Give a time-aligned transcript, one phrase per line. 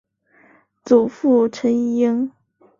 [0.83, 2.31] 祖父陈尹英。